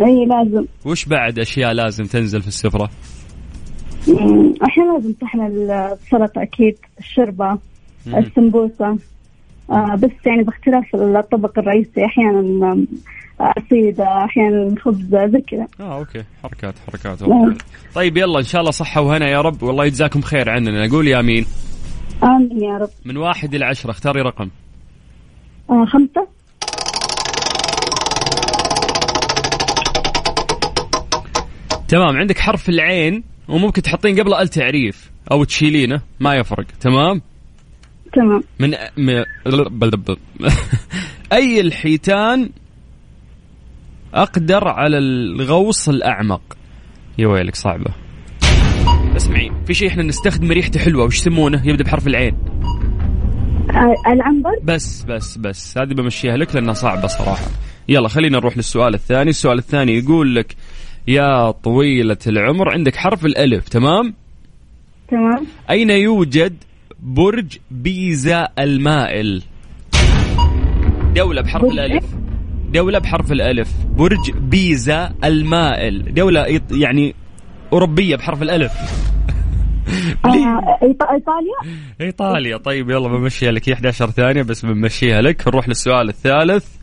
[0.00, 0.66] إي لازم.
[0.84, 2.90] وش بعد أشياء لازم تنزل في السفرة؟
[4.08, 7.58] مم، أحيانا لازم صحن السلطه أكيد الشوربه
[8.06, 8.98] السمبوسة
[9.70, 12.86] آه بس يعني باختلاف الطبق الرئيسي أحيانا
[13.40, 15.66] عصيده أحيانا خبز زي كذا.
[15.80, 16.24] آه okay.
[16.42, 17.32] حركات حركات نعم.
[17.48, 17.58] okay.
[17.94, 19.62] طيب يلا إن شاء الله صحة وهنا يا رب.
[19.62, 20.86] والله يجزاكم خير عننا.
[20.86, 21.44] نقول آمين؟
[22.22, 22.88] آمين يا رب.
[23.04, 24.50] من واحد إلى عشرة اختاري رقم.
[25.70, 26.26] آه خمسة.
[31.88, 37.22] تمام عندك حرف العين وممكن تحطين قبله ال تعريف أو تشيلينه ما يفرق تمام؟
[38.12, 38.42] تمام.
[38.60, 39.24] من م...
[41.32, 42.50] أي الحيتان
[44.14, 46.56] أقدر على الغوص الأعمق؟
[47.18, 47.90] يا ويلك صعبة.
[49.16, 52.38] اسمعي في شيء إحنا نستخدم ريحته حلوة وش يسمونه؟ يبدأ بحرف العين.
[54.06, 57.46] العنبر؟ بس بس بس هذه بمشيها لك لأنها صعبة صراحة.
[57.88, 59.30] يلا خلينا نروح للسؤال الثاني.
[59.30, 60.56] السؤال الثاني يقول لك
[61.08, 64.14] يا طويلة العمر عندك حرف الألف تمام؟
[65.08, 65.46] تمام.
[65.70, 66.56] أين يوجد
[67.00, 69.42] برج بيزا المائل؟
[71.16, 72.04] دولة بحرف الألف.
[72.72, 73.72] دولة بحرف الألف.
[73.96, 76.14] برج بيزا المائل.
[76.14, 77.14] دولة يعني
[77.72, 78.72] أوروبية بحرف الألف.
[80.24, 82.56] آه إيطاليا؟ إيطاليا.
[82.56, 83.68] طيب يلا بمشيها لك.
[83.68, 85.48] هي 11 ثانية بس بنمشيها لك.
[85.48, 86.77] نروح للسؤال الثالث.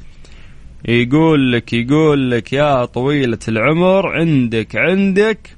[0.88, 5.50] يقول لك يقول لك يا طويلة العمر عندك عندك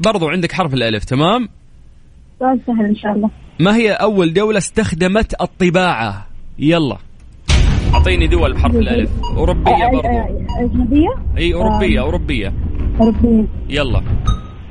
[0.00, 1.48] برضو عندك حرف الألف تمام؟
[2.38, 3.30] سؤال سهل إن شاء الله.
[3.60, 6.26] ما هي أول دولة استخدمت الطباعة؟
[6.58, 6.96] يلا.
[7.94, 9.10] أعطيني دول بحرف الألف.
[9.36, 10.08] أوروبية آه، برضو.
[10.08, 12.52] آه، أجنبية؟ أي أوروبية أوروبية.
[13.00, 13.46] أوروبية.
[13.68, 14.02] يلا.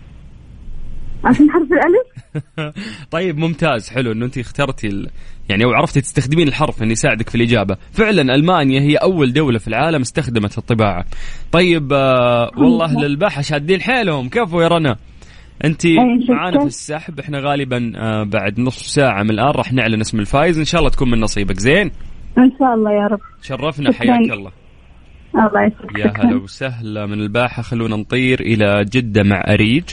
[1.24, 2.14] عشان حرف الألف
[3.10, 5.10] طيب ممتاز حلو إنه أنت اخترتي ال...
[5.48, 9.68] يعني أو عرفتي تستخدمين الحرف انه يساعدك في الإجابة، فعلا ألمانيا هي أول دولة في
[9.68, 11.04] العالم استخدمت الطباعة.
[11.52, 14.96] طيب آه والله للباحه شادين حيلهم، كفو يا رنا.
[15.64, 16.34] أنت أي، شكراً.
[16.34, 20.58] معانا في السحب إحنا غالبا آه بعد نصف ساعة من الآن راح نعلن اسم الفايز
[20.58, 21.90] إن شاء الله تكون من نصيبك زين
[22.38, 23.20] إن شاء الله يا رب.
[23.42, 23.92] شرفنا.
[23.92, 24.52] حياك الله.
[25.34, 25.98] الله يسعدك.
[25.98, 26.12] يا.
[26.24, 27.06] هلا وسهلا.
[27.06, 29.84] من الباحة خلونا نطير إلى جدة مع أريج.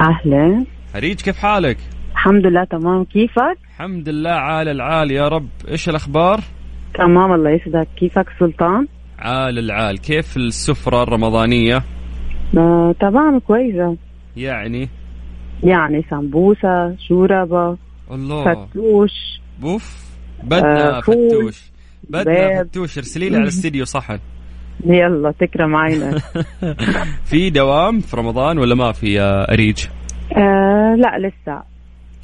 [0.00, 0.64] أهلا.
[0.96, 1.76] أريج كيف حالك؟
[2.12, 3.04] الحمد لله تمام.
[3.04, 5.48] كيفك؟ الحمد لله عال العال يا رب.
[5.68, 6.40] إيش الأخبار؟
[6.94, 7.88] تمام الله يسعدك.
[7.96, 8.86] كيفك سلطان؟
[9.18, 9.98] عال العال.
[9.98, 11.82] كيف السفرة الرمضانية؟
[12.58, 13.96] آه، تمام كويسة.
[14.36, 14.88] يعني؟
[15.62, 17.76] يعني سمبوسة شوربة
[18.10, 18.44] الله.
[18.44, 19.40] فتوش.
[19.60, 20.09] بوف
[20.44, 21.70] بدنا آه، فتوش.
[22.10, 22.64] بدنا.
[22.64, 22.98] فتوش.
[22.98, 24.18] ارسلي لي على الاستديو صحن.
[24.86, 26.22] يلا تكرم عينك.
[27.30, 29.86] في دوام في رمضان ولا ما في يا أريج؟
[30.36, 31.62] آه لا لسه.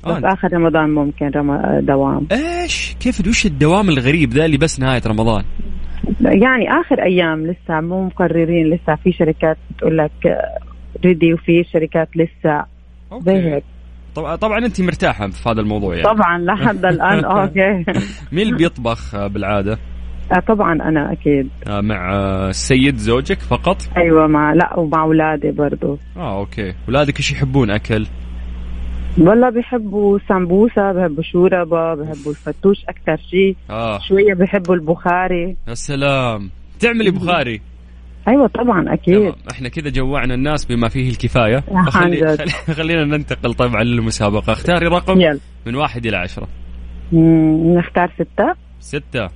[0.06, 0.32] بس آه.
[0.32, 1.80] آخر رمضان ممكن رم...
[1.80, 2.26] دوام.
[2.32, 5.44] إيش؟ كيف وش الدوام الغريب ذا اللي بس نهاية رمضان؟
[6.20, 10.12] يعني آخر أيام لسه مو مقررين لسه في شركات بتقول لك
[11.04, 12.64] ready وفي شركات لسه.
[13.20, 13.64] زي هيك.
[14.16, 16.08] طبعا انت مرتاحة في هذا الموضوع يعني.
[16.14, 17.24] طبعا لحد الآن.
[17.40, 17.84] okay.
[18.32, 19.78] مين اللي بيطبخ آه، بالعادة؟
[20.32, 21.48] آه طبعا أنا أكيد.
[21.66, 25.98] آه مع آه، السيد زوجك فقط؟ أيوه مع لا ومع اولادي برضو.
[26.16, 26.74] آه أوكي.
[26.88, 28.06] اولادك إيش يحبون؟ أكل؟
[29.18, 33.56] والله بيحبوا سمبوسة بيحبوا شوربة بيحبوا الفتوش أكثر شيء.
[33.70, 33.98] آه.
[34.08, 35.56] شوية بيحبوا البخاري.
[35.68, 36.50] يا سلام.
[36.80, 37.60] تعملي بخاري.
[38.28, 39.14] أيوه طبعا أكيد.
[39.20, 41.56] تمام إحنا كذا جوعنا الناس بما فيه الكفاية.
[41.56, 41.88] جد.
[41.90, 44.52] خلي- خلينا ننتقل طبعا للمسابقة.
[44.52, 45.38] اختاري رقم يلا.
[45.66, 46.48] من واحد إلى عشرة.
[47.12, 48.54] مم، نختار ستة.
[48.80, 49.28] ستة.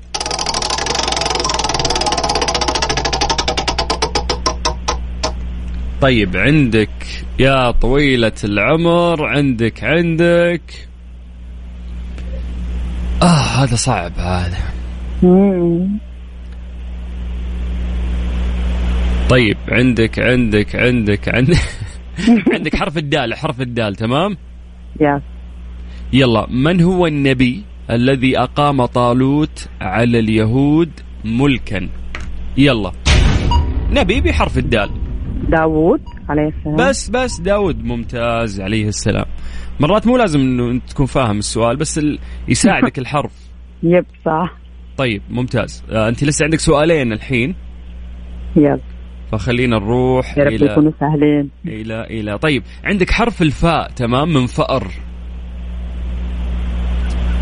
[6.00, 6.90] طيب عندك
[7.38, 10.62] يا طويلة العمر عندك عندك.
[13.22, 14.58] آه هذا صعب هذا.
[15.22, 15.88] مم.
[19.30, 21.56] طيب عندك عندك عندك عندك
[22.54, 24.36] عندك حرف الدال حرف الدال تمام؟
[25.00, 25.22] يا.
[26.12, 30.90] يلا من هو النبي الذي أقام طالوت على اليهود
[31.24, 31.88] ملكا؟
[32.56, 32.92] يلا.
[33.90, 34.90] نبي بحرف الدال.
[35.48, 36.76] داوود عليه السلام.
[36.76, 39.26] بس بس داود ممتاز عليه السلام.
[39.80, 42.18] مرات مو لازم إنه تكون فاهم السؤال بس ال...
[42.48, 43.32] يساعدك الحرف.
[43.82, 44.56] يب صح.
[44.96, 45.84] طيب ممتاز.
[45.90, 47.54] آه أنت لسه عندك سؤالين الحين؟
[48.56, 48.80] yep
[49.32, 51.50] فخلينا نروح يا رب إلى يكونوا سهلين.
[51.66, 54.86] إلى إلى طيب عندك حرف الفاء تمام من فأر.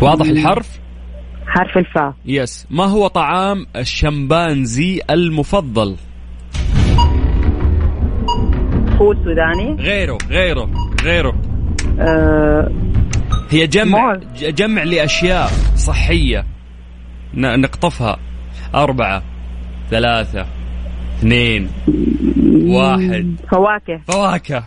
[0.01, 0.79] واضح الحرف؟
[1.47, 2.13] حرف الفاء.
[2.25, 2.67] yes.
[2.69, 5.95] ما هو طعام الشمبانزي المفضل؟
[8.97, 9.75] فول سوداني.
[9.83, 10.69] غيره غيره
[11.03, 11.41] غيره.
[11.99, 12.71] آه
[13.49, 14.23] هي جمع موز.
[14.23, 16.45] ج- جمع لأشياء صحية.
[17.33, 18.17] نقطفها.
[18.75, 19.23] أربعة
[19.89, 20.45] ثلاثة.
[21.19, 21.69] اثنين
[22.67, 23.35] واحد.
[23.51, 24.01] فواكه.
[24.07, 24.63] فواكه.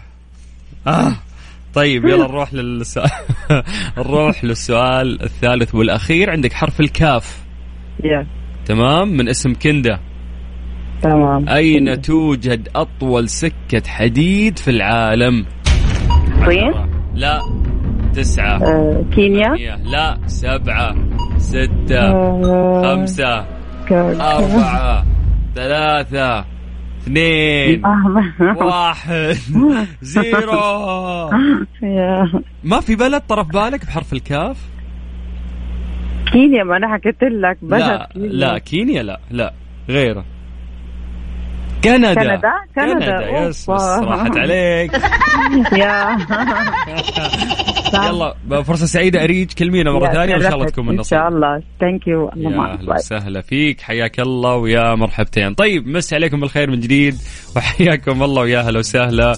[0.87, 1.12] آه.
[1.75, 3.11] طيب يلا نروح للسؤال
[3.99, 6.31] نروح للسؤال الثالث والأخير.
[6.31, 7.43] عندك حرف الكاف.
[8.05, 8.27] يا
[8.67, 9.99] تمام؟ من اسم كندا.
[11.03, 11.49] تمام.
[11.49, 15.47] أين توجد أطول سكة حديد في العالم؟
[16.38, 16.73] الصين
[17.15, 17.41] لا.
[18.15, 18.57] تسعة.
[18.57, 19.77] آه كينيا؟ ثمانية.
[19.77, 20.19] لا.
[20.27, 20.95] سبعة.
[21.38, 22.01] ستة.
[22.01, 23.47] آه خمسة.
[23.91, 25.12] أربعة.
[25.55, 26.45] ثلاثة
[27.03, 29.37] اثنين آه، واحد
[30.03, 31.31] zero
[32.65, 34.57] ما في بلد طرف بالك بحرف الكاف؟
[36.33, 38.29] كينيا ما أنا حكيت لك بلد لا كينيا.
[38.29, 39.53] لا كينيا لا لا
[39.88, 40.25] غيره
[41.85, 42.14] كندا.
[42.14, 44.92] كندا؟ كندا، yes راحت عليك.
[45.83, 46.18] يا.
[48.07, 49.53] يلا فرصة سعيدة أريج.
[49.53, 50.66] كلمينا مرة يا ثانية وإن شاء الله.
[50.66, 51.62] تكون من إن نصيب شاء الله.
[51.81, 52.95] thank you يا أهلا.
[52.95, 53.81] وسهلا فيك.
[53.81, 55.55] حياك الله ويا مرحبتين.
[55.55, 57.14] طيب مسي عليكم بالخير من جديد.
[57.57, 59.33] وحياكم الله ويا أهلا وسهلا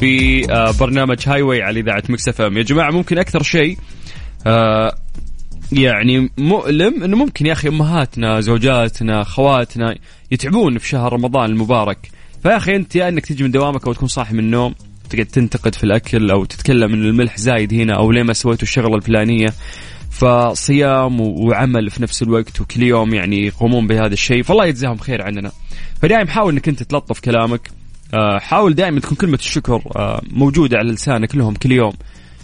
[0.00, 2.58] في آه، برنامج Highway على إذاعة Mix FM.
[2.58, 3.76] يا جماعة ممكن أكثر شيء
[4.46, 4.94] آه،
[5.72, 9.94] يعني مؤلم إنه ممكن يا أخي أمهاتنا زوجاتنا اخواتنا
[10.32, 12.10] يتعبون في شهر رمضان المبارك.
[12.42, 14.74] فيا أخي أنت يا إنك تجي من دوامك أو تكون صاحي من النوم
[15.10, 18.96] تقعد تنتقد في الأكل أو تتكلم إن الملح زايد هنا أو ليه ما سويتوا الشغلة
[18.96, 19.54] الفلانية.
[20.10, 25.52] فصيام وعمل في نفس الوقت وكل يوم يعني يقومون بهذا الشيء فالله يجزاهم خير عننا.
[26.02, 27.70] فدائما حاول إنك أنت تلطف كلامك.
[28.14, 31.92] آه، حاول دائما تكون كلمة الشكر آه، موجودة على لسانك لهم كل يوم.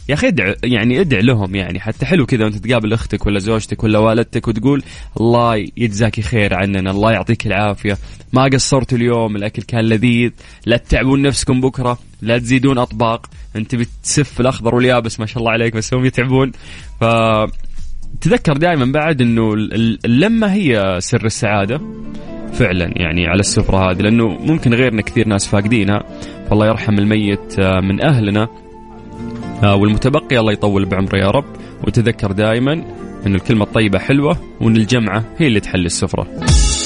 [0.09, 1.81] يا أخي ادع يعني ادع لهم يعني.
[1.81, 4.83] حتى حلو كذا وأنت تقابل أختك ولا زوجتك ولا والدتك وتقول
[5.21, 7.99] الله يجزاك خير عننا الله يعطيك العافية.
[8.33, 10.31] ما قصرت اليوم الأكل كان لذيذ.
[10.67, 13.27] لا تتعبون نفسكم بكرة لا تزيدون أطباق.
[13.57, 16.53] أنت بتسف الأخضر واليابس ما شاء الله عليك بس هم يتعبون.
[17.01, 17.05] ف
[18.21, 21.81] تذكر دائما بعد إنه ال- ال- اللمة هي سر السعادة
[22.53, 26.03] فعلا يعني على السفرة هذه لأنه ممكن غيرنا كثير ناس فاقدينها.
[26.51, 28.43] فالله يرحم الميت آه، من أهلنا.
[28.43, 28.68] آه،
[29.63, 31.45] والمتبقي الله يطول بعمره يا رب.
[31.87, 32.73] وتذكر دائما
[33.27, 36.27] إن الكلمة الطيبة حلوة وإن الجمعة هي اللي تحل السفرة.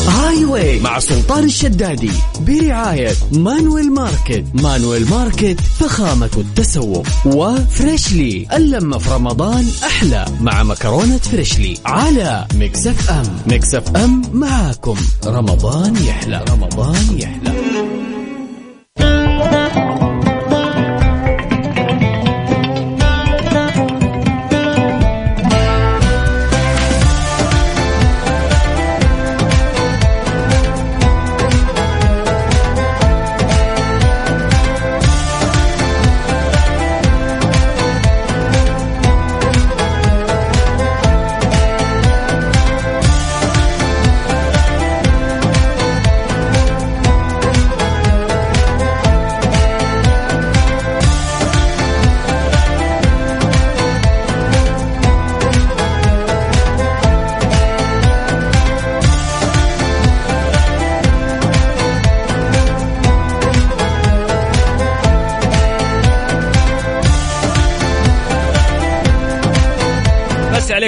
[0.09, 4.45] Highway مع سلطان الشدادي برعاية Manuel Market.
[4.55, 7.07] Manuel Market فخامة التسوق.
[7.27, 13.23] و Freshly اللمة في رمضان أحلى مع مكرونة Freshly على Mix FM.
[13.47, 14.97] Mix FM معاكم.
[15.27, 16.45] رمضان يحلى.
[16.51, 17.53] رمضان يحلى.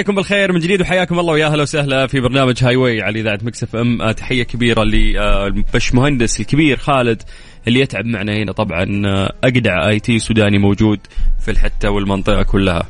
[0.05, 3.75] عليكم بالخير من جديد وحياكم الله ويا أهلا وسهلا في برنامج Highway على إذاعة Mix
[3.75, 4.01] FM.
[4.01, 7.21] آه، تحية كبيرة للبش مهندس الكبير خالد
[7.67, 8.51] اللي يتعب معنا هنا.
[8.51, 10.99] طبعا آه، أجدع IT سوداني موجود
[11.39, 12.83] في الحتة والمنطقة كلها.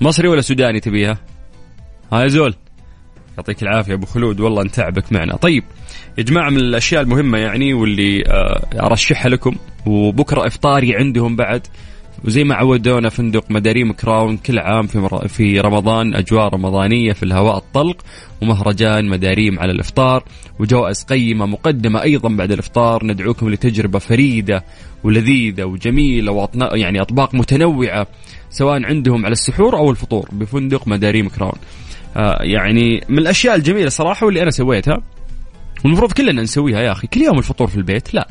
[0.00, 1.18] مصري ولا سوداني تبيها؟
[2.12, 2.54] يا زول.
[3.36, 5.36] يعطيك العافية أبو خلود والله أنت تعبك معنا.
[5.36, 5.64] طيب
[6.18, 11.66] يا جماعة من الأشياء المهمة يعني واللي آه، أرشحها لكم وبكرة إفطاري عندهم بعد
[12.24, 15.28] وزي ما عودونا فندق مداريم كراون كل عام في مر...
[15.28, 17.96] في رمضان أجواء رمضانية في الهواء الطلق
[18.42, 20.24] ومهرجان مداريم على الإفطار
[20.58, 23.04] وجوائز قيمة مقدمة أيضا بعد الإفطار.
[23.04, 24.64] ندعوكم لتجربة فريدة
[25.04, 26.76] ولذيذة وجميلة وأطنا...
[26.76, 28.06] يعني أطباق متنوعة
[28.50, 31.58] سواء عندهم على السحور أو الفطور بفندق مداريم كراون.
[32.16, 35.02] آه يعني من الأشياء الجميلة صراحة واللي أنا سويتها
[35.84, 38.28] والمفروض كلنا نسويها يا أخي كل يوم الفطور في البيت لا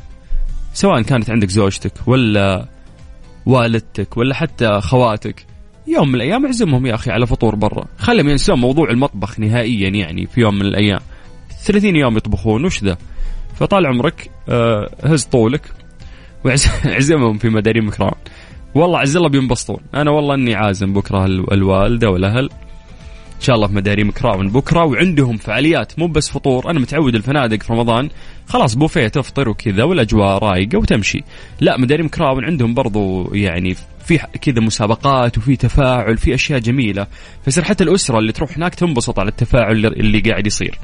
[0.73, 2.65] سواء كانت عندك زوجتك ولا
[3.45, 5.45] والدتك ولا حتى خواتك.
[5.87, 7.85] يوم من الأيام اعزمهم يا أخي على فطور برا.
[7.97, 10.99] خلهم ينسون موضوع المطبخ نهائيا يعني في يوم من الأيام.
[11.63, 12.97] 30 يوم يطبخون وش ذا؟
[13.55, 15.61] فطال عمرك آه، هز طولك
[16.45, 18.13] واعزمهم في مداريم كرام.
[18.75, 19.79] والله عز الله بينبسطون.
[19.93, 22.49] أنا والله إني عازم بكره الوالدة والأهل.
[23.39, 26.71] شاء الله في مداريم كراون بكرة وعندهم فعاليات مو بس فطور.
[26.71, 28.09] أنا متعود الفنادق في رمضان
[28.47, 31.23] خلاص بوفيه تفطر وكذا والأجواء رايقة وتمشي.
[31.61, 37.07] لا مداريم كراون عندهم برضو يعني في كذا مسابقات وفي تفاعل في أشياء جميلة.
[37.45, 40.79] فيصير حتى الأسرة اللي تروح هناك تنبسط على التفاعل اللي قاعد يصير.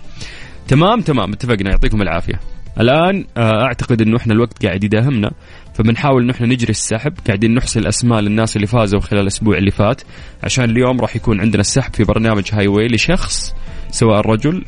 [0.67, 2.39] تمام تمام اتفقنا يعطيكم العافية.
[2.79, 5.31] الآن آه، أعتقد إنه إحنا الوقت قاعد يداهمنا.
[5.73, 10.01] فبنحاول إنه إحنا نجري السحب قاعدين نحصل أسماء للناس اللي فازوا خلال الأسبوع اللي فات
[10.43, 13.55] عشان اليوم راح يكون عندنا السحب في برنامج Highway لشخص
[13.91, 14.65] سواء رجل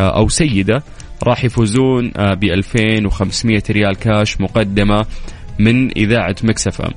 [0.00, 0.82] آه، أو سيدة
[1.22, 5.06] راح يفوزون ب 2500 ريال كاش مقدمة
[5.58, 6.90] من إذاعة Mix FM.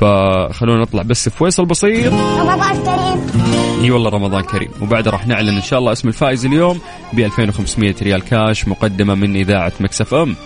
[0.00, 2.12] فخلونا نطلع بس في فاصل بسيط.
[2.12, 3.42] رمضان كريم.
[3.82, 4.70] إي والله رمضان كريم.
[4.82, 6.80] وبعد راح نعلن إن شاء الله اسم الفائز اليوم
[7.12, 10.36] ب 2500 ريال كاش مقدمة من إذاعة Mix FM.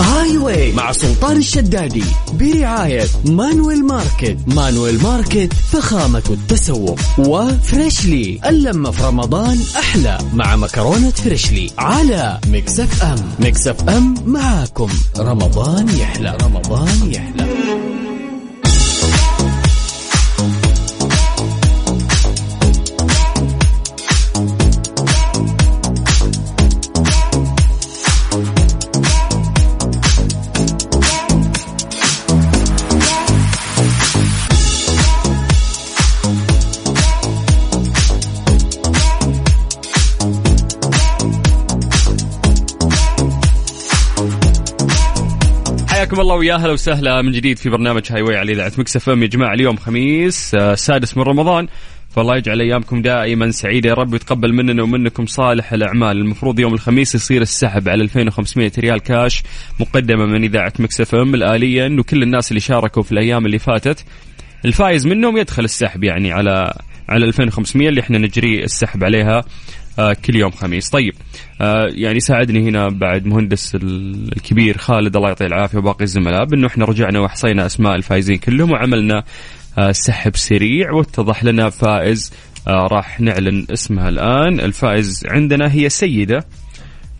[0.00, 4.36] Highway مع سلطان الشدادي برعاية مانويل ماركت.
[4.46, 6.98] مانويل ماركت فخامة التسوق.
[7.18, 13.16] وفريشلي اللمة في رمضان أحلى مع مكرونة فريشلي على Mix FM.
[13.40, 14.88] Mix FM معاكم.
[15.18, 17.91] رمضان يحلى رمضان يحلى.
[46.42, 49.76] ويا أهلا وسهلا من جديد في برنامج Highway على إذاعة Mix FM يا جماعة اليوم
[49.76, 51.68] خميس آه، سادس من رمضان.
[52.10, 53.88] فالله يجعل أيامكم دائما سعيدة.
[53.88, 56.16] يا رب ويتقبل مننا ومنكم صالح الأعمال.
[56.16, 59.42] المفروض يوم الخميس يصير السحب على 2500 ريال كاش
[59.80, 64.04] مقدمة من إذاعة Mix FM الاليه انه كل الناس اللي شاركوا في الأيام اللي فاتت.
[64.64, 66.74] الفايز منهم يدخل السحب يعني على
[67.08, 69.38] على 2500 اللي إحنا نجري السحب عليها.
[69.38, 69.44] آه
[69.96, 70.90] كل يوم خميس.
[70.90, 71.14] طيب
[71.60, 76.44] آه يعني ساعدني هنا بعد مهندس الكبير خالد الله يعطيه العافية وباقي الزملاء.
[76.44, 79.24] بأنه إحنا رجعنا وحصينا أسماء الفايزين كلهم وعملنا
[79.78, 82.32] آه سحب سريع واتضح لنا فائز
[82.68, 84.60] آه راح نعلن اسمها الآن.
[84.60, 86.44] الفائز عندنا هي سيدة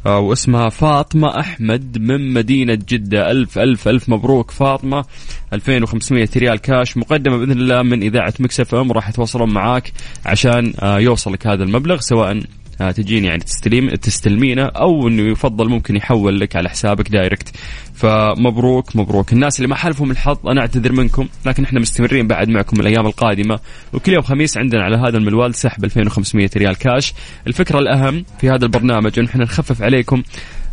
[0.06, 3.30] آه، واسمها فاطمة أحمد من مدينة جدة.
[3.30, 5.04] ألف ألف ألف مبروك فاطمة.
[5.52, 9.92] 2500 ريال كاش مقدمة بإذن الله من إذاعة Mix FM راح يتواصلون معاك
[10.26, 12.40] عشان آه، يوصلك هذا المبلغ سواء
[12.90, 17.56] تجيني يعني تستلم تستلمينه أو إنه يفضل ممكن يحول لك على حسابك direct
[17.94, 19.32] فمبروك مبروك.
[19.32, 23.58] الناس اللي ما حالفهم الحظ أنا أعتذر منكم لكن إحنا مستمرين بعد معكم الأيام القادمة.
[23.92, 27.14] وكل يوم خميس عندنا على هذا المنوال سحب 2500 ريال كاش
[27.46, 30.22] الفكرة الأهم في هذا البرنامج إنه إحنا نخفف عليكم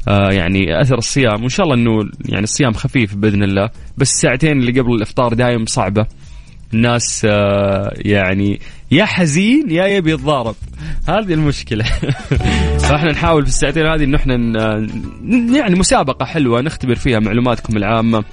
[0.07, 1.41] آه يعني أثر الصيام.
[1.41, 5.65] وإن شاء الله إنه يعني الصيام خفيف بإذن الله بس الساعتين اللي قبل الإفطار دايم
[5.65, 6.05] صعبة.
[6.73, 8.59] الناس آه، يعني
[8.91, 10.55] يا حزين يا يبي يتضارب
[11.07, 11.83] هذه المشكلة.
[12.89, 14.33] فاحنا نحاول في الساعتين هذه انه إحنا
[15.57, 18.23] يعني مسابقة حلوة نختبر فيها معلوماتكم العامة.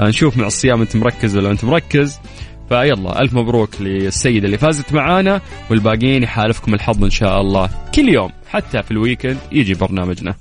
[0.00, 2.18] آه، نشوف مع الصيام أنت مركز ولا أنت مركز.
[2.68, 5.40] فيلا ألف مبروك للسيدة اللي فازت معانا
[5.70, 7.70] والباقيين يحالفكم الحظ إن شاء الله.
[7.94, 10.34] كل يوم حتى في الويكند يجي برنامجنا.